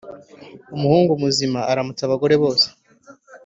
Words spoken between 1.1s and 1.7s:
muzima